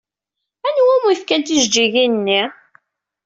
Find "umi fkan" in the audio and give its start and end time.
0.97-1.41